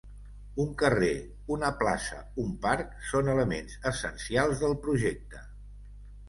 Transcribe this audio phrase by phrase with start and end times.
[0.61, 1.09] Un carrer,
[1.55, 5.45] una plaça, un parc, són elements essencials del projecte.